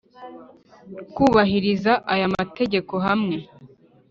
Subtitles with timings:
[1.15, 3.37] Kubahiriza aya mategeko hamwe